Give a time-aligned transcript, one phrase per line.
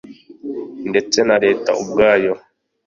[0.89, 2.33] ndetse na Leta ubwayo